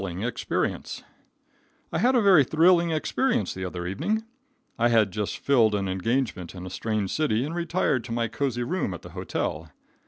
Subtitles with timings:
[0.01, 1.03] A Thrilling Experience.
[1.93, 4.23] I had a very thrilling experience the other evening.
[4.79, 8.63] I had just filled an engagement in a strange city, and retired to my cozy
[8.63, 9.69] room at the hotel.